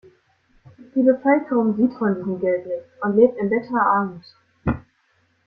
[0.95, 4.23] Die Bevölkerung sieht von diesem Geld nichts und lebt in bitterer Armut.